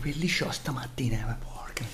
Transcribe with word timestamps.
capelli 0.00 0.26
sciò 0.26 0.50
stamattina, 0.50 1.18
ma 1.26 1.36
porca. 1.38 1.84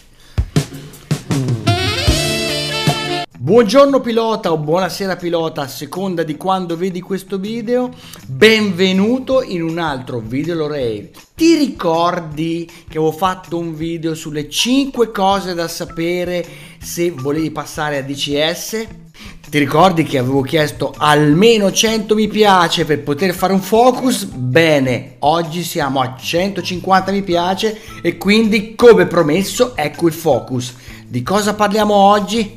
Buongiorno 3.36 4.00
pilota 4.00 4.52
o 4.52 4.58
buonasera 4.58 5.16
pilota, 5.16 5.62
a 5.62 5.66
seconda 5.66 6.22
di 6.22 6.36
quando 6.36 6.76
vedi 6.76 7.00
questo 7.00 7.36
video. 7.36 7.92
Benvenuto 8.26 9.42
in 9.42 9.62
un 9.62 9.78
altro 9.78 10.20
video 10.20 10.54
Lorraine. 10.54 11.10
Ti 11.34 11.56
ricordi 11.56 12.64
che 12.66 12.98
avevo 12.98 13.10
fatto 13.10 13.58
un 13.58 13.74
video 13.74 14.14
sulle 14.14 14.48
5 14.48 15.10
cose 15.10 15.54
da 15.54 15.66
sapere 15.66 16.46
se 16.78 17.10
volevi 17.10 17.50
passare 17.50 17.98
a 17.98 18.02
DCS? 18.02 19.05
Ti 19.48 19.58
ricordi 19.60 20.02
che 20.02 20.18
avevo 20.18 20.42
chiesto 20.42 20.92
almeno 20.96 21.70
100 21.70 22.16
mi 22.16 22.26
piace 22.26 22.84
per 22.84 23.04
poter 23.04 23.32
fare 23.32 23.52
un 23.52 23.60
focus? 23.60 24.24
Bene, 24.24 25.16
oggi 25.20 25.62
siamo 25.62 26.00
a 26.00 26.16
150 26.16 27.12
mi 27.12 27.22
piace 27.22 27.80
e 28.02 28.16
quindi 28.18 28.74
come 28.74 29.06
promesso 29.06 29.76
ecco 29.76 30.08
il 30.08 30.12
focus. 30.12 30.74
Di 31.06 31.22
cosa 31.22 31.54
parliamo 31.54 31.94
oggi? 31.94 32.54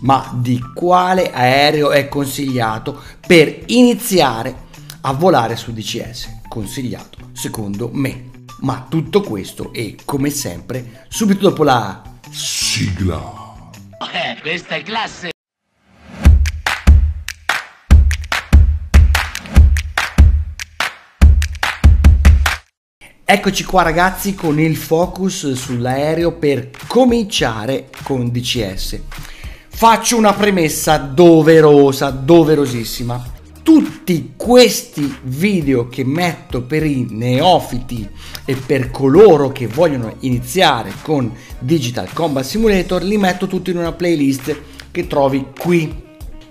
Ma 0.00 0.32
di 0.34 0.60
quale 0.74 1.30
aereo 1.32 1.90
è 1.92 2.08
consigliato 2.08 3.00
per 3.24 3.62
iniziare 3.66 4.64
a 5.02 5.12
volare 5.12 5.54
su 5.54 5.72
DCS? 5.72 6.40
Consigliato 6.48 7.18
secondo 7.32 7.88
me. 7.92 8.30
Ma 8.62 8.84
tutto 8.88 9.20
questo 9.20 9.72
e 9.72 9.94
come 10.04 10.30
sempre 10.30 11.04
subito 11.08 11.48
dopo 11.48 11.62
la 11.62 12.02
sigla. 12.30 13.44
Eh, 14.12 14.40
questa 14.40 14.74
è 14.74 14.82
classe! 14.82 15.34
Eccoci 23.28 23.64
qua 23.64 23.82
ragazzi 23.82 24.36
con 24.36 24.60
il 24.60 24.76
focus 24.76 25.50
sull'aereo 25.50 26.34
per 26.34 26.70
cominciare 26.86 27.90
con 28.04 28.30
DCS. 28.30 29.00
Faccio 29.66 30.16
una 30.16 30.32
premessa 30.32 30.96
doverosa, 30.98 32.10
doverosissima. 32.10 33.20
Tutti 33.64 34.34
questi 34.36 35.12
video 35.24 35.88
che 35.88 36.04
metto 36.04 36.62
per 36.62 36.86
i 36.86 37.04
neofiti 37.10 38.08
e 38.44 38.54
per 38.54 38.92
coloro 38.92 39.50
che 39.50 39.66
vogliono 39.66 40.14
iniziare 40.20 40.92
con 41.02 41.34
Digital 41.58 42.12
Combat 42.12 42.44
Simulator 42.44 43.02
li 43.02 43.16
metto 43.16 43.48
tutti 43.48 43.70
in 43.70 43.78
una 43.78 43.90
playlist 43.90 44.56
che 44.92 45.08
trovi 45.08 45.46
qui. 45.58 45.92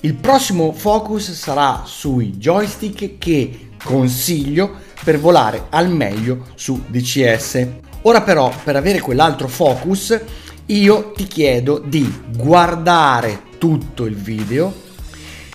Il 0.01 0.15
prossimo 0.15 0.73
focus 0.73 1.31
sarà 1.31 1.83
sui 1.85 2.33
joystick 2.33 3.17
che 3.17 3.69
consiglio 3.85 4.81
per 5.03 5.19
volare 5.19 5.67
al 5.69 5.89
meglio 5.89 6.47
su 6.55 6.83
DCS. 6.87 7.67
Ora 8.01 8.21
però 8.21 8.51
per 8.63 8.75
avere 8.75 8.99
quell'altro 8.99 9.47
focus 9.47 10.19
io 10.65 11.11
ti 11.15 11.25
chiedo 11.25 11.77
di 11.77 12.11
guardare 12.35 13.43
tutto 13.59 14.05
il 14.05 14.15
video. 14.15 14.83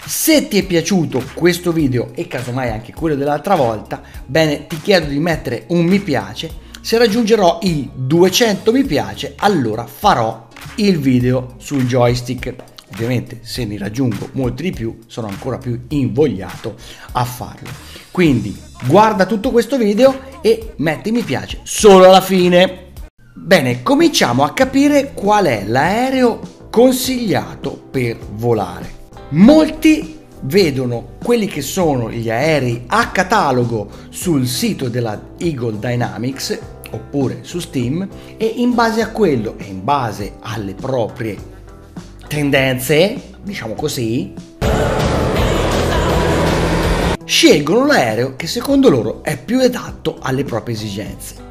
Se 0.06 0.48
ti 0.48 0.58
è 0.58 0.64
piaciuto 0.64 1.22
questo 1.34 1.72
video 1.72 2.12
e 2.14 2.26
casomai 2.26 2.70
anche 2.70 2.94
quello 2.94 3.16
dell'altra 3.16 3.56
volta, 3.56 4.02
bene, 4.24 4.66
ti 4.66 4.80
chiedo 4.80 5.06
di 5.06 5.18
mettere 5.18 5.64
un 5.68 5.84
mi 5.84 5.98
piace. 5.98 6.68
Se 6.80 6.96
raggiungerò 6.96 7.58
i 7.62 7.90
200 7.92 8.72
mi 8.72 8.84
piace, 8.84 9.34
allora 9.36 9.84
farò 9.84 10.46
il 10.76 10.98
video 10.98 11.54
sul 11.58 11.86
joystick. 11.86 12.54
Ovviamente 12.92 13.41
se 13.42 13.64
ne 13.64 13.78
raggiungo 13.78 14.30
molti 14.33 14.64
di 14.64 14.72
più 14.72 14.98
sono 15.06 15.28
ancora 15.28 15.58
più 15.58 15.84
invogliato 15.88 16.74
a 17.12 17.24
farlo. 17.24 17.69
Quindi 18.10 18.56
guarda 18.86 19.27
tutto 19.27 19.50
questo 19.50 19.77
video 19.77 20.38
e 20.41 20.74
metti 20.77 21.10
mi 21.10 21.22
piace 21.22 21.60
solo 21.62 22.06
alla 22.06 22.20
fine. 22.20 22.88
Bene, 23.34 23.82
cominciamo 23.82 24.42
a 24.42 24.53
capire 24.53 25.12
qual 25.14 25.47
è 25.47 25.64
l'aereo 25.66 26.41
consigliato 26.70 27.88
per 27.91 28.19
volare. 28.34 28.98
Molti 29.31 30.19
vedono 30.43 31.16
quelli 31.22 31.47
che 31.47 31.62
sono 31.62 32.10
gli 32.10 32.31
aerei 32.31 32.84
a 32.87 33.10
catalogo 33.10 33.88
sul 34.09 34.47
sito 34.47 34.88
della 34.88 35.20
Eagle 35.38 35.78
Dynamics 35.78 36.59
oppure 36.93 37.41
su 37.43 37.60
Steam 37.60 38.06
e 38.37 38.47
in 38.47 38.75
base 38.75 39.00
a 39.00 39.10
quello 39.10 39.54
e 39.59 39.64
in 39.64 39.84
base 39.84 40.34
alle 40.41 40.75
proprie 40.75 41.59
tendenze, 42.30 43.32
diciamo 43.42 43.74
così, 43.74 44.32
scelgono 47.24 47.86
l'aereo 47.86 48.36
che 48.36 48.46
secondo 48.46 48.88
loro 48.88 49.24
è 49.24 49.36
più 49.36 49.58
adatto 49.58 50.16
alle 50.22 50.44
proprie 50.44 50.76
esigenze. 50.76 51.48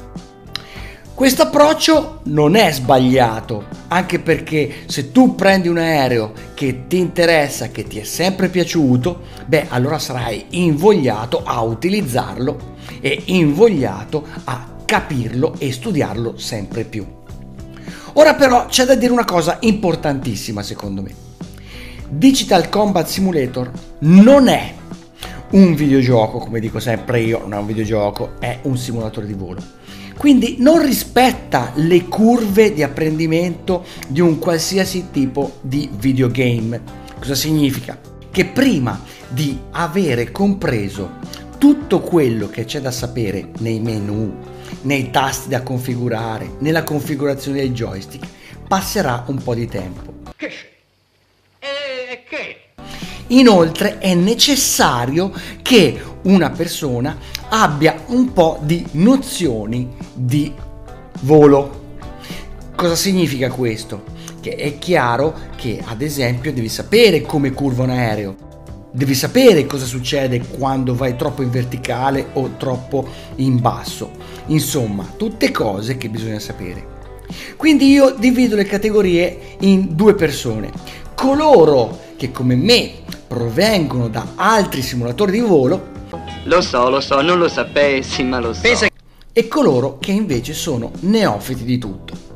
Questo 1.14 1.42
approccio 1.42 2.20
non 2.24 2.56
è 2.56 2.72
sbagliato, 2.72 3.66
anche 3.88 4.20
perché 4.20 4.72
se 4.86 5.12
tu 5.12 5.34
prendi 5.34 5.68
un 5.68 5.76
aereo 5.76 6.32
che 6.54 6.86
ti 6.86 6.96
interessa, 6.96 7.68
che 7.68 7.84
ti 7.84 7.98
è 7.98 8.04
sempre 8.04 8.48
piaciuto, 8.48 9.20
beh, 9.44 9.66
allora 9.68 9.98
sarai 9.98 10.46
invogliato 10.52 11.42
a 11.44 11.60
utilizzarlo 11.60 12.76
e 13.02 13.24
invogliato 13.26 14.26
a 14.44 14.66
capirlo 14.86 15.56
e 15.58 15.72
studiarlo 15.72 16.38
sempre 16.38 16.84
più. 16.84 17.19
Ora 18.14 18.34
però 18.34 18.66
c'è 18.66 18.84
da 18.84 18.94
dire 18.94 19.12
una 19.12 19.24
cosa 19.24 19.58
importantissima 19.60 20.62
secondo 20.62 21.02
me. 21.02 21.14
Digital 22.08 22.68
Combat 22.68 23.06
Simulator 23.06 23.70
non 24.00 24.48
è 24.48 24.74
un 25.50 25.74
videogioco, 25.74 26.38
come 26.38 26.60
dico 26.60 26.80
sempre 26.80 27.20
io, 27.20 27.40
non 27.40 27.54
è 27.54 27.58
un 27.58 27.66
videogioco, 27.66 28.32
è 28.40 28.58
un 28.62 28.76
simulatore 28.76 29.26
di 29.26 29.34
volo. 29.34 29.62
Quindi 30.16 30.56
non 30.58 30.82
rispetta 30.82 31.72
le 31.76 32.04
curve 32.04 32.74
di 32.74 32.82
apprendimento 32.82 33.84
di 34.08 34.20
un 34.20 34.38
qualsiasi 34.38 35.08
tipo 35.10 35.58
di 35.62 35.88
videogame. 35.96 36.80
Cosa 37.18 37.34
significa? 37.34 37.98
Che 38.30 38.44
prima 38.44 39.00
di 39.28 39.58
avere 39.70 40.30
compreso 40.30 41.18
tutto 41.58 42.00
quello 42.00 42.48
che 42.48 42.64
c'è 42.64 42.80
da 42.80 42.90
sapere 42.90 43.50
nei 43.58 43.80
menu, 43.80 44.34
nei 44.82 45.10
tasti 45.10 45.48
da 45.48 45.62
configurare, 45.62 46.52
nella 46.58 46.84
configurazione 46.84 47.58
del 47.60 47.72
joystick, 47.72 48.26
passerà 48.66 49.24
un 49.26 49.42
po' 49.42 49.54
di 49.54 49.66
tempo. 49.66 50.14
Che? 50.36 50.50
E 51.58 52.24
che? 52.28 52.56
Inoltre 53.28 53.98
è 53.98 54.14
necessario 54.14 55.32
che 55.62 56.00
una 56.22 56.50
persona 56.50 57.16
abbia 57.48 58.02
un 58.06 58.32
po' 58.32 58.58
di 58.62 58.86
nozioni 58.92 59.88
di 60.12 60.52
volo. 61.22 61.78
Cosa 62.74 62.94
significa 62.94 63.50
questo? 63.50 64.04
Che 64.40 64.54
è 64.54 64.78
chiaro 64.78 65.34
che 65.56 65.82
ad 65.84 66.00
esempio 66.00 66.52
devi 66.52 66.68
sapere 66.68 67.22
come 67.22 67.52
curva 67.52 67.82
un 67.82 67.90
aereo, 67.90 68.36
devi 68.92 69.14
sapere 69.14 69.66
cosa 69.66 69.84
succede 69.84 70.40
quando 70.40 70.94
vai 70.94 71.16
troppo 71.16 71.42
in 71.42 71.50
verticale 71.50 72.28
o 72.34 72.54
troppo 72.56 73.06
in 73.36 73.60
basso 73.60 74.30
Insomma, 74.50 75.06
tutte 75.16 75.52
cose 75.52 75.96
che 75.96 76.08
bisogna 76.08 76.40
sapere. 76.40 76.98
Quindi 77.56 77.88
io 77.90 78.14
divido 78.18 78.56
le 78.56 78.64
categorie 78.64 79.56
in 79.60 79.94
due 79.94 80.14
persone. 80.14 80.72
Coloro 81.14 81.98
che 82.16 82.32
come 82.32 82.56
me 82.56 82.90
provengono 83.28 84.08
da 84.08 84.32
altri 84.34 84.82
simulatori 84.82 85.32
di 85.32 85.40
volo. 85.40 85.98
Lo 86.44 86.60
so, 86.60 86.90
lo 86.90 87.00
so, 87.00 87.20
non 87.20 87.38
lo 87.38 87.48
sapessi, 87.48 88.24
ma 88.24 88.40
lo 88.40 88.52
so. 88.52 88.88
E 89.32 89.46
coloro 89.46 89.98
che 89.98 90.10
invece 90.10 90.52
sono 90.52 90.90
neofiti 91.00 91.62
di 91.62 91.78
tutto. 91.78 92.28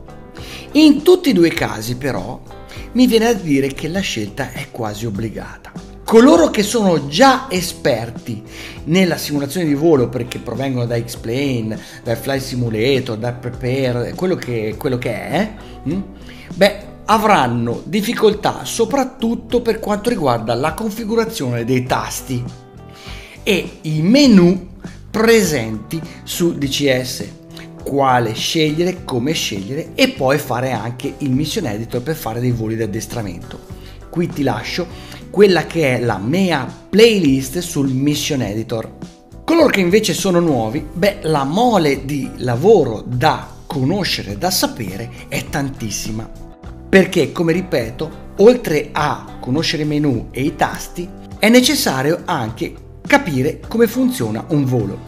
In 0.73 1.03
tutti 1.03 1.31
e 1.31 1.33
due 1.33 1.49
i 1.49 1.53
casi 1.53 1.97
però 1.97 2.41
mi 2.93 3.07
viene 3.09 3.27
a 3.27 3.33
dire 3.33 3.69
che 3.69 3.89
la 3.89 4.01
scelta 4.01 4.53
è 4.53 4.69
quasi 4.71 5.05
obbligata 5.05 5.94
coloro 6.05 6.51
che 6.51 6.63
sono 6.63 7.09
già 7.09 7.47
esperti 7.49 8.43
nella 8.85 9.17
simulazione 9.17 9.67
di 9.67 9.75
volo 9.75 10.09
perché 10.09 10.39
provengono 10.39 10.87
da 10.87 11.03
X-Plane, 11.03 11.79
dal 12.03 12.17
Flight 12.17 12.43
Simulator, 12.43 13.17
da 13.17 13.33
Prepare, 13.33 14.13
quello 14.15 14.37
che, 14.37 14.75
quello 14.79 14.99
che 14.99 15.11
è, 15.13 15.55
hm? 15.83 16.03
beh, 16.55 16.93
avranno 17.07 17.83
difficoltà 17.85 18.65
soprattutto 18.65 19.61
per 19.61 19.81
quanto 19.81 20.11
riguarda 20.11 20.55
la 20.55 20.75
configurazione 20.75 21.65
dei 21.65 21.85
tasti 21.85 22.43
e 23.43 23.79
i 23.83 24.01
menu 24.01 24.73
presenti 25.11 26.01
su 26.23 26.57
DCS 26.57 27.43
quale 27.83 28.33
scegliere, 28.33 29.05
come 29.05 29.33
scegliere 29.33 29.91
e 29.95 30.09
poi 30.09 30.39
fare 30.39 30.73
anche 30.73 31.15
il 31.19 31.31
mission 31.31 31.67
editor 31.67 32.03
per 32.03 32.17
fare 32.17 32.41
dei 32.41 32.51
voli 32.51 32.77
di 32.77 32.83
addestramento. 32.83 33.61
Qui 34.09 34.29
ti 34.29 34.43
lascio 34.43 34.87
quella 35.35 35.67
che 35.67 35.97
è 35.97 36.01
la 36.01 36.19
mia 36.19 36.65
playlist 36.89 37.59
sul 37.59 37.91
Mission 37.91 38.41
Editor. 38.41 38.89
Coloro 39.43 39.67
che 39.67 39.81
invece 39.81 40.15
sono 40.15 40.39
nuovi, 40.39 40.87
beh, 40.93 41.23
la 41.23 41.43
mole 41.43 42.05
di 42.05 42.31
lavoro 42.37 43.03
da 43.05 43.49
conoscere, 43.67 44.39
da 44.39 44.53
sapere 44.53 45.11
è 45.27 45.45
tantissima. 45.51 46.31
Perché, 46.89 47.33
come 47.33 47.53
ripeto, 47.53 48.35
oltre 48.37 48.91
a 48.93 49.39
conoscere 49.41 49.83
i 49.83 49.87
menu 49.87 50.29
e 50.31 50.43
i 50.43 50.55
tasti, 50.55 51.09
è 51.41 51.49
necessario 51.49 52.23
anche 52.27 52.73
capire 53.05 53.59
come 53.67 53.89
funziona 53.89 54.45
un 54.51 54.65
volo. 54.65 54.99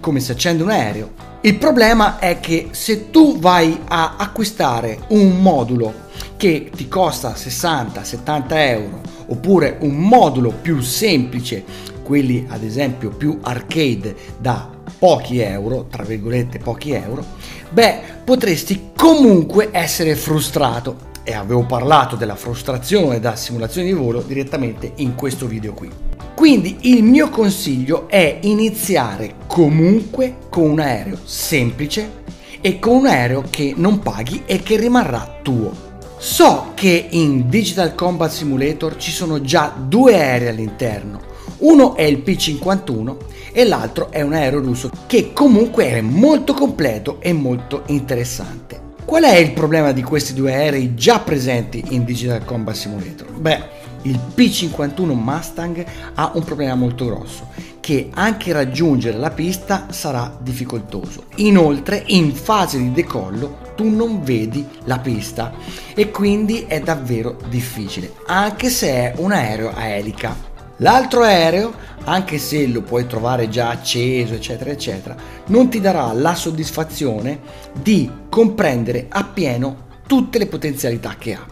come 0.00 0.20
si 0.20 0.30
accende 0.30 0.62
un 0.62 0.70
aereo. 0.70 1.10
Il 1.42 1.58
problema 1.58 2.18
è 2.18 2.40
che 2.40 2.68
se 2.70 3.10
tu 3.10 3.38
vai 3.38 3.78
a 3.86 4.14
acquistare 4.16 5.00
un 5.08 5.42
modulo 5.42 6.06
che 6.38 6.70
ti 6.74 6.88
costa 6.88 7.34
60-70 7.34 8.44
euro 8.48 9.07
oppure 9.28 9.78
un 9.80 9.96
modulo 9.96 10.52
più 10.60 10.80
semplice, 10.80 11.64
quelli 12.02 12.46
ad 12.48 12.62
esempio 12.62 13.10
più 13.10 13.38
arcade 13.42 14.14
da 14.38 14.70
pochi 14.98 15.38
euro, 15.38 15.86
tra 15.90 16.02
virgolette 16.02 16.58
pochi 16.58 16.92
euro, 16.92 17.24
beh, 17.70 18.00
potresti 18.24 18.90
comunque 18.96 19.68
essere 19.72 20.16
frustrato. 20.16 21.06
E 21.22 21.34
avevo 21.34 21.66
parlato 21.66 22.16
della 22.16 22.36
frustrazione 22.36 23.20
da 23.20 23.36
simulazione 23.36 23.88
di 23.88 23.92
volo 23.92 24.22
direttamente 24.22 24.92
in 24.96 25.14
questo 25.14 25.46
video 25.46 25.74
qui. 25.74 25.90
Quindi 26.34 26.78
il 26.82 27.02
mio 27.02 27.28
consiglio 27.28 28.08
è 28.08 28.38
iniziare 28.42 29.34
comunque 29.46 30.36
con 30.48 30.70
un 30.70 30.80
aereo 30.80 31.18
semplice 31.24 32.22
e 32.62 32.78
con 32.78 32.96
un 32.96 33.06
aereo 33.06 33.44
che 33.50 33.74
non 33.76 33.98
paghi 33.98 34.44
e 34.46 34.62
che 34.62 34.78
rimarrà 34.78 35.40
tuo. 35.42 35.87
So 36.20 36.72
che 36.74 37.06
in 37.10 37.48
Digital 37.48 37.94
Combat 37.94 38.28
Simulator 38.28 38.96
ci 38.96 39.12
sono 39.12 39.40
già 39.40 39.72
due 39.78 40.14
aerei 40.16 40.48
all'interno. 40.48 41.20
Uno 41.58 41.94
è 41.94 42.02
il 42.02 42.18
P-51 42.18 43.16
e 43.52 43.64
l'altro 43.64 44.10
è 44.10 44.22
un 44.22 44.32
aereo 44.32 44.58
russo 44.58 44.90
che 45.06 45.32
comunque 45.32 45.90
è 45.90 46.00
molto 46.00 46.54
completo 46.54 47.18
e 47.20 47.32
molto 47.32 47.84
interessante. 47.86 48.86
Qual 49.04 49.22
è 49.22 49.36
il 49.36 49.52
problema 49.52 49.92
di 49.92 50.02
questi 50.02 50.34
due 50.34 50.52
aerei 50.54 50.96
già 50.96 51.20
presenti 51.20 51.84
in 51.90 52.04
Digital 52.04 52.44
Combat 52.44 52.74
Simulator? 52.74 53.30
Beh, 53.30 53.62
il 54.02 54.18
P51 54.34 55.12
Mustang 55.14 55.86
ha 56.14 56.32
un 56.34 56.42
problema 56.42 56.74
molto 56.74 57.06
grosso, 57.06 57.46
che 57.78 58.10
anche 58.12 58.52
raggiungere 58.52 59.16
la 59.16 59.30
pista 59.30 59.86
sarà 59.90 60.36
difficoltoso. 60.40 61.26
Inoltre, 61.36 62.02
in 62.06 62.34
fase 62.34 62.76
di 62.76 62.90
decollo 62.90 63.67
tu 63.78 63.88
non 63.88 64.24
vedi 64.24 64.66
la 64.86 64.98
pista 64.98 65.54
e 65.94 66.10
quindi 66.10 66.64
è 66.66 66.80
davvero 66.80 67.38
difficile, 67.48 68.12
anche 68.26 68.70
se 68.70 68.88
è 68.88 69.12
un 69.18 69.30
aereo 69.30 69.72
a 69.72 69.86
elica. 69.86 70.34
L'altro 70.78 71.22
aereo, 71.22 71.72
anche 72.02 72.38
se 72.38 72.66
lo 72.66 72.82
puoi 72.82 73.06
trovare 73.06 73.48
già 73.48 73.68
acceso, 73.70 74.34
eccetera, 74.34 74.70
eccetera, 74.70 75.14
non 75.46 75.70
ti 75.70 75.80
darà 75.80 76.12
la 76.12 76.34
soddisfazione 76.34 77.38
di 77.72 78.10
comprendere 78.28 79.06
appieno 79.08 79.86
tutte 80.08 80.38
le 80.38 80.46
potenzialità 80.46 81.14
che 81.16 81.34
ha. 81.34 81.46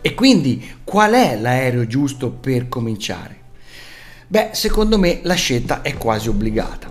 E 0.00 0.14
quindi 0.14 0.78
qual 0.84 1.14
è 1.14 1.36
l'aereo 1.36 1.84
giusto 1.88 2.30
per 2.30 2.68
cominciare? 2.68 3.38
Beh, 4.28 4.50
secondo 4.52 4.98
me 5.00 5.18
la 5.24 5.34
scelta 5.34 5.82
è 5.82 5.94
quasi 5.94 6.28
obbligata. 6.28 6.88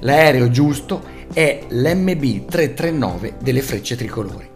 L'aereo 0.00 0.48
giusto 0.48 1.12
è 1.32 1.66
l'MB 1.68 2.46
339 2.46 3.34
delle 3.42 3.62
frecce 3.62 3.96
tricolori, 3.96 4.48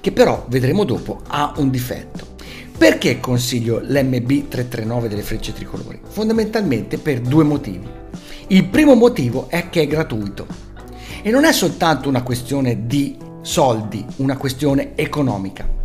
che 0.00 0.12
però 0.12 0.46
vedremo 0.48 0.84
dopo 0.84 1.20
ha 1.26 1.54
un 1.56 1.70
difetto. 1.70 2.28
Perché 2.76 3.20
consiglio 3.20 3.78
l'MB 3.78 4.48
339 4.48 5.08
delle 5.08 5.22
frecce 5.22 5.52
tricolori? 5.52 6.00
Fondamentalmente 6.02 6.98
per 6.98 7.20
due 7.20 7.44
motivi. 7.44 7.86
Il 8.48 8.66
primo 8.66 8.94
motivo 8.94 9.48
è 9.48 9.68
che 9.68 9.82
è 9.82 9.86
gratuito 9.86 10.46
e 11.22 11.30
non 11.30 11.44
è 11.44 11.52
soltanto 11.52 12.08
una 12.08 12.22
questione 12.22 12.86
di 12.86 13.16
soldi, 13.42 14.04
una 14.16 14.36
questione 14.36 14.92
economica 14.94 15.78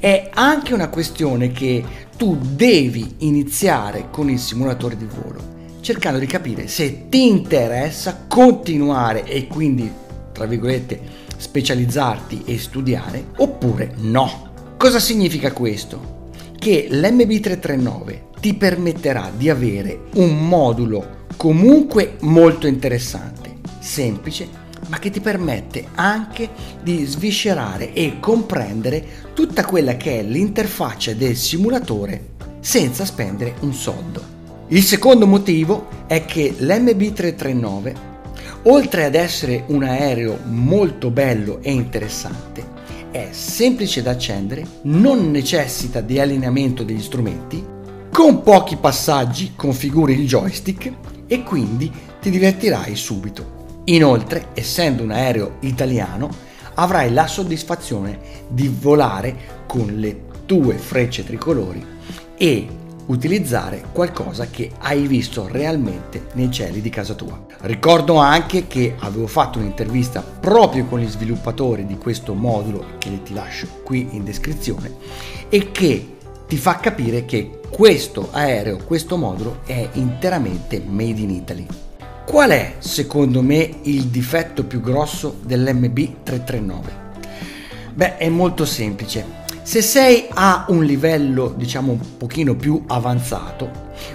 è 0.00 0.30
anche 0.32 0.74
una 0.74 0.88
questione 0.88 1.50
che 1.50 1.84
tu 2.16 2.38
devi 2.40 3.16
iniziare 3.18 4.08
con 4.10 4.30
il 4.30 4.38
simulatore 4.38 4.96
di 4.96 5.06
volo, 5.06 5.56
cercando 5.88 6.18
di 6.18 6.26
capire 6.26 6.68
se 6.68 7.08
ti 7.08 7.26
interessa 7.28 8.26
continuare 8.28 9.24
e 9.24 9.46
quindi, 9.46 9.90
tra 10.32 10.44
virgolette, 10.44 11.00
specializzarti 11.34 12.42
e 12.44 12.58
studiare 12.58 13.28
oppure 13.38 13.94
no. 13.96 14.74
Cosa 14.76 14.98
significa 14.98 15.50
questo? 15.52 16.26
Che 16.58 16.88
l'MB339 16.90 18.18
ti 18.38 18.52
permetterà 18.52 19.32
di 19.34 19.48
avere 19.48 20.08
un 20.16 20.46
modulo 20.46 21.24
comunque 21.38 22.16
molto 22.20 22.66
interessante, 22.66 23.56
semplice 23.78 24.66
ma 24.88 24.98
che 24.98 25.08
ti 25.08 25.20
permette 25.20 25.86
anche 25.94 26.50
di 26.82 27.02
sviscerare 27.06 27.94
e 27.94 28.20
comprendere 28.20 29.06
tutta 29.32 29.64
quella 29.64 29.96
che 29.96 30.18
è 30.18 30.22
l'interfaccia 30.22 31.14
del 31.14 31.34
simulatore 31.34 32.36
senza 32.60 33.06
spendere 33.06 33.54
un 33.60 33.72
soldo. 33.72 34.37
Il 34.70 34.82
secondo 34.82 35.26
motivo 35.26 35.88
è 36.06 36.26
che 36.26 36.54
l'MB339, 36.58 37.94
oltre 38.64 39.06
ad 39.06 39.14
essere 39.14 39.64
un 39.68 39.82
aereo 39.82 40.40
molto 40.44 41.10
bello 41.10 41.60
e 41.62 41.72
interessante, 41.72 42.76
è 43.10 43.28
semplice 43.30 44.02
da 44.02 44.10
accendere, 44.10 44.66
non 44.82 45.30
necessita 45.30 46.02
di 46.02 46.20
allineamento 46.20 46.82
degli 46.82 47.00
strumenti, 47.00 47.64
con 48.12 48.42
pochi 48.42 48.76
passaggi 48.76 49.54
configuri 49.56 50.12
il 50.12 50.26
joystick 50.26 50.92
e 51.26 51.42
quindi 51.44 51.90
ti 52.20 52.28
divertirai 52.28 52.94
subito. 52.94 53.80
Inoltre, 53.84 54.48
essendo 54.52 55.02
un 55.02 55.12
aereo 55.12 55.56
italiano, 55.60 56.28
avrai 56.74 57.10
la 57.10 57.26
soddisfazione 57.26 58.18
di 58.48 58.68
volare 58.68 59.64
con 59.66 59.94
le 59.94 60.24
tue 60.44 60.74
frecce 60.76 61.24
tricolori 61.24 61.82
e 62.36 62.68
utilizzare 63.08 63.84
qualcosa 63.92 64.46
che 64.46 64.70
hai 64.78 65.06
visto 65.06 65.46
realmente 65.46 66.26
nei 66.32 66.50
cieli 66.50 66.80
di 66.80 66.90
casa 66.90 67.14
tua. 67.14 67.44
Ricordo 67.60 68.16
anche 68.16 68.66
che 68.66 68.94
avevo 68.98 69.26
fatto 69.26 69.58
un'intervista 69.58 70.22
proprio 70.22 70.86
con 70.86 71.00
gli 71.00 71.08
sviluppatori 71.08 71.86
di 71.86 71.98
questo 71.98 72.34
modulo 72.34 72.96
che 72.98 73.22
ti 73.22 73.34
lascio 73.34 73.66
qui 73.84 74.08
in 74.12 74.24
descrizione 74.24 74.94
e 75.48 75.70
che 75.72 76.16
ti 76.46 76.56
fa 76.56 76.76
capire 76.76 77.24
che 77.24 77.60
questo 77.68 78.28
aereo, 78.30 78.78
questo 78.78 79.16
modulo 79.16 79.60
è 79.66 79.88
interamente 79.92 80.82
made 80.84 81.20
in 81.20 81.30
Italy. 81.30 81.66
Qual 82.24 82.50
è 82.50 82.74
secondo 82.78 83.42
me 83.42 83.70
il 83.82 84.04
difetto 84.04 84.64
più 84.64 84.80
grosso 84.80 85.38
dell'MB339? 85.46 86.80
Beh, 87.94 88.16
è 88.16 88.28
molto 88.28 88.64
semplice. 88.64 89.46
Se 89.68 89.82
sei 89.82 90.28
a 90.32 90.64
un 90.68 90.82
livello, 90.82 91.52
diciamo, 91.54 91.92
un 91.92 92.16
pochino 92.16 92.56
più 92.56 92.84
avanzato, 92.86 93.70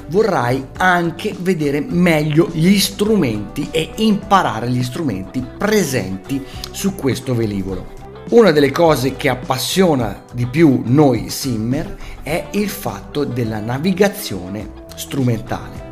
vorrai 0.07 0.69
anche 0.77 1.35
vedere 1.37 1.79
meglio 1.79 2.49
gli 2.51 2.75
strumenti 2.79 3.67
e 3.69 3.91
imparare 3.97 4.67
gli 4.71 4.81
strumenti 4.81 5.45
presenti 5.55 6.43
su 6.71 6.95
questo 6.95 7.35
velivolo. 7.35 7.85
Una 8.31 8.49
delle 8.49 8.71
cose 8.71 9.15
che 9.15 9.29
appassiona 9.29 10.23
di 10.33 10.47
più 10.47 10.81
noi 10.85 11.29
simmer 11.29 11.97
è 12.23 12.47
il 12.53 12.69
fatto 12.69 13.23
della 13.23 13.59
navigazione 13.59 14.71
strumentale 14.95 15.91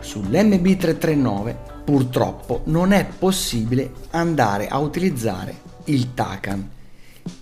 sull'MB339 0.00 1.56
purtroppo 1.84 2.60
non 2.66 2.92
è 2.92 3.04
possibile 3.04 3.94
andare 4.10 4.68
a 4.68 4.78
utilizzare 4.78 5.56
il 5.86 6.14
TACAN. 6.14 6.74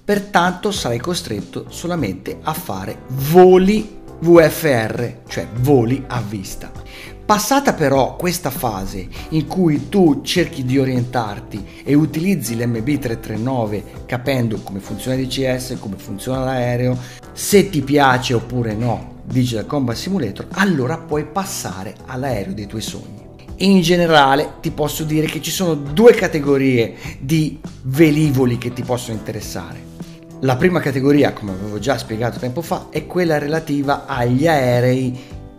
Pertanto 0.04 0.70
sarai 0.70 0.98
costretto 0.98 1.66
solamente 1.68 2.38
a 2.42 2.52
fare 2.52 3.00
voli 3.08 4.02
VFR, 4.20 5.12
cioè 5.26 5.46
voli 5.60 6.02
a 6.06 6.20
vista. 6.20 6.70
Passata 7.24 7.72
però 7.72 8.16
questa 8.16 8.50
fase 8.50 9.08
in 9.30 9.46
cui 9.46 9.88
tu 9.88 10.20
cerchi 10.22 10.62
di 10.62 10.78
orientarti 10.78 11.82
e 11.82 11.94
utilizzi 11.94 12.54
l'MB339 12.54 14.04
capendo 14.04 14.58
come 14.58 14.80
funziona 14.80 15.16
il 15.16 15.26
DCS, 15.26 15.78
come 15.80 15.96
funziona 15.96 16.44
l'aereo, 16.44 16.98
se 17.32 17.70
ti 17.70 17.80
piace 17.80 18.34
oppure 18.34 18.74
no 18.74 19.22
Digital 19.24 19.64
Combat 19.64 19.96
Simulator, 19.96 20.48
allora 20.52 20.98
puoi 20.98 21.24
passare 21.24 21.94
all'aereo 22.04 22.52
dei 22.52 22.66
tuoi 22.66 22.82
sogni. 22.82 23.23
In 23.58 23.82
generale 23.82 24.54
ti 24.60 24.72
posso 24.72 25.04
dire 25.04 25.26
che 25.26 25.40
ci 25.40 25.52
sono 25.52 25.74
due 25.74 26.12
categorie 26.12 26.94
di 27.20 27.60
velivoli 27.82 28.58
che 28.58 28.72
ti 28.72 28.82
possono 28.82 29.16
interessare. 29.16 29.92
La 30.40 30.56
prima 30.56 30.80
categoria, 30.80 31.32
come 31.32 31.52
avevo 31.52 31.78
già 31.78 31.96
spiegato 31.96 32.40
tempo 32.40 32.62
fa, 32.62 32.88
è 32.90 33.06
quella 33.06 33.38
relativa 33.38 34.06
agli 34.06 34.48
aerei 34.48 35.16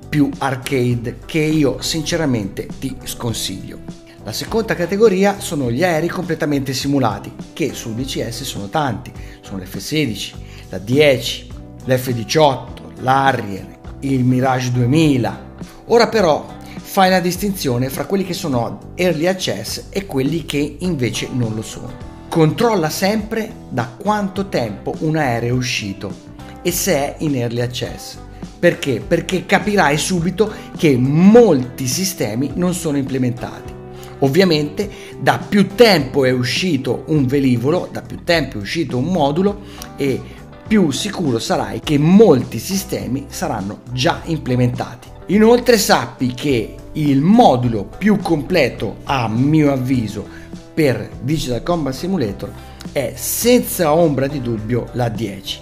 più 0.09 0.29
arcade 0.39 1.19
che 1.25 1.39
io 1.39 1.81
sinceramente 1.81 2.67
ti 2.79 2.95
sconsiglio. 3.05 3.79
La 4.25 4.33
seconda 4.33 4.75
categoria 4.75 5.39
sono 5.39 5.71
gli 5.71 5.83
aerei 5.83 6.09
completamente 6.09 6.73
simulati, 6.73 7.31
che 7.53 7.73
sul 7.73 7.93
DCS 7.93 8.43
sono 8.43 8.67
tanti, 8.67 9.11
sono 9.39 9.63
l'F16, 9.63 10.33
la 10.69 10.79
10, 10.79 11.47
l'F18, 11.85 12.67
l'Harrier, 12.99 13.79
il 14.01 14.25
Mirage 14.25 14.71
2000. 14.71 15.53
Ora 15.85 16.07
però 16.07 16.54
fai 16.85 17.09
la 17.09 17.19
distinzione 17.19 17.89
fra 17.89 18.05
quelli 18.05 18.23
che 18.23 18.33
sono 18.33 18.91
early 18.93 19.25
access 19.25 19.85
e 19.89 20.05
quelli 20.05 20.45
che 20.45 20.77
invece 20.79 21.27
non 21.33 21.55
lo 21.55 21.63
sono. 21.63 21.91
Controlla 22.29 22.89
sempre 22.89 23.51
da 23.69 23.95
quanto 23.97 24.47
tempo 24.47 24.95
un 24.99 25.17
aereo 25.17 25.55
è 25.55 25.57
uscito 25.57 26.13
e 26.61 26.71
se 26.71 26.93
è 26.93 27.15
in 27.19 27.35
early 27.35 27.59
access. 27.59 28.17
Perché? 28.57 29.01
Perché 29.05 29.45
capirai 29.45 29.97
subito 29.97 30.49
che 30.77 30.95
molti 30.95 31.87
sistemi 31.87 32.51
non 32.53 32.73
sono 32.73 32.97
implementati. 32.97 33.73
Ovviamente 34.19 34.89
da 35.19 35.37
più 35.37 35.75
tempo 35.75 36.23
è 36.23 36.31
uscito 36.31 37.03
un 37.07 37.25
velivolo, 37.25 37.89
da 37.91 38.01
più 38.01 38.23
tempo 38.23 38.57
è 38.57 38.61
uscito 38.61 38.97
un 38.97 39.05
modulo 39.05 39.61
e 39.97 40.21
più 40.65 40.91
sicuro 40.91 41.39
sarai 41.39 41.81
che 41.81 41.97
molti 41.97 42.59
sistemi 42.59 43.25
saranno 43.27 43.81
già 43.91 44.21
implementati. 44.25 45.13
Inoltre 45.29 45.79
sappi 45.79 46.35
che 46.35 46.75
il 46.93 47.19
modulo 47.19 47.89
più 47.97 48.19
completo 48.19 48.97
a 49.05 49.27
mio 49.27 49.71
avviso 49.71 50.23
per 50.71 51.09
Digital 51.19 51.63
Combat 51.63 51.95
Simulator 51.95 52.51
è 52.91 53.13
senza 53.15 53.95
ombra 53.95 54.27
di 54.27 54.39
dubbio 54.39 54.89
la 54.91 55.09
10. 55.09 55.61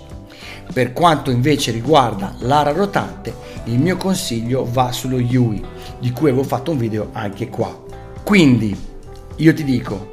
Per 0.73 0.91
quanto 0.91 1.31
invece 1.31 1.71
riguarda 1.71 2.35
l'ara 2.39 2.73
rotante, 2.73 3.33
il 3.65 3.79
mio 3.79 3.95
consiglio 3.95 4.67
va 4.69 4.91
sullo 4.91 5.17
Yui, 5.17 5.63
di 5.97 6.11
cui 6.11 6.27
avevo 6.27 6.43
fatto 6.43 6.71
un 6.71 6.77
video 6.77 7.09
anche 7.13 7.47
qua. 7.47 7.85
Quindi 8.21 8.75
io 9.37 9.53
ti 9.53 9.63
dico, 9.63 10.11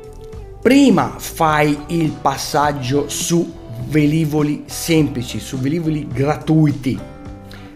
prima 0.62 1.14
fai 1.18 1.76
il 1.88 2.12
passaggio 2.12 3.08
su 3.08 3.52
velivoli 3.88 4.62
semplici, 4.66 5.40
su 5.40 5.58
velivoli 5.58 6.06
gratuiti 6.06 7.09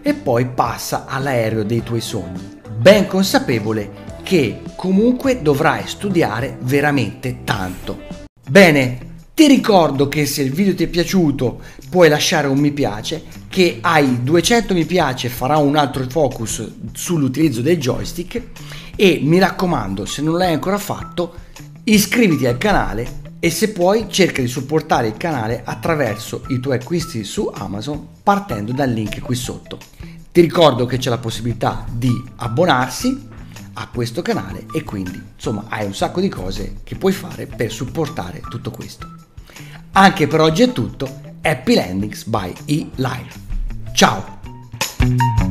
e 0.07 0.13
poi 0.13 0.45
passa 0.45 1.05
all'aereo 1.07 1.63
dei 1.63 1.81
tuoi 1.81 1.99
sogni, 1.99 2.59
ben 2.77 3.07
consapevole 3.07 4.03
che 4.21 4.61
comunque 4.75 5.41
dovrai 5.41 5.87
studiare 5.87 6.59
veramente 6.61 7.37
tanto. 7.43 8.03
Bene, 8.47 9.13
ti 9.33 9.47
ricordo 9.47 10.07
che 10.07 10.27
se 10.27 10.43
il 10.43 10.51
video 10.51 10.75
ti 10.75 10.83
è 10.83 10.87
piaciuto 10.87 11.59
puoi 11.89 12.07
lasciare 12.07 12.45
un 12.45 12.59
mi 12.59 12.71
piace, 12.71 13.23
che 13.49 13.79
hai 13.81 14.21
200 14.21 14.75
mi 14.75 14.85
piace 14.85 15.27
farà 15.27 15.57
un 15.57 15.75
altro 15.75 16.05
focus 16.07 16.71
sull'utilizzo 16.93 17.61
del 17.61 17.79
joystick 17.79 18.43
e 18.95 19.19
mi 19.23 19.39
raccomando 19.39 20.05
se 20.05 20.21
non 20.21 20.37
l'hai 20.37 20.53
ancora 20.53 20.77
fatto 20.77 21.33
iscriviti 21.83 22.45
al 22.45 22.59
canale 22.59 23.24
e 23.45 23.51
se 23.51 23.69
puoi 23.69 24.07
cerca 24.09 24.41
di 24.41 24.47
supportare 24.47 25.05
il 25.05 25.17
canale 25.17 25.61
attraverso 25.63 26.45
i 26.47 26.59
tuoi 26.59 26.77
acquisti 26.77 27.23
su 27.23 27.47
Amazon 27.53 28.07
partendo 28.23 28.71
dal 28.71 28.89
link 28.89 29.21
qui 29.21 29.35
sotto. 29.35 29.77
Ti 30.31 30.41
ricordo 30.41 30.87
che 30.87 30.97
c'è 30.97 31.11
la 31.11 31.19
possibilità 31.19 31.85
di 31.87 32.09
abbonarsi 32.37 33.27
a 33.73 33.87
questo 33.89 34.23
canale 34.23 34.65
e 34.73 34.83
quindi 34.83 35.21
insomma 35.35 35.65
hai 35.69 35.85
un 35.85 35.93
sacco 35.93 36.21
di 36.21 36.27
cose 36.27 36.77
che 36.83 36.95
puoi 36.95 37.13
fare 37.13 37.45
per 37.45 37.71
supportare 37.71 38.41
tutto 38.49 38.71
questo. 38.71 39.07
Anche 39.91 40.25
per 40.25 40.41
oggi 40.41 40.63
è 40.63 40.71
tutto, 40.71 41.07
Happy 41.43 41.75
Landings 41.75 42.23
by 42.23 42.51
eLife. 42.65 43.39
Ciao! 43.93 45.44